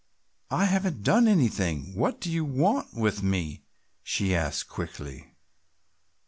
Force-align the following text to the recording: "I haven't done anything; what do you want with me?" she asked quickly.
"I 0.49 0.65
haven't 0.65 1.03
done 1.03 1.27
anything; 1.27 1.93
what 1.95 2.19
do 2.19 2.31
you 2.31 2.43
want 2.43 2.95
with 2.95 3.21
me?" 3.21 3.61
she 4.01 4.33
asked 4.33 4.67
quickly. 4.67 5.35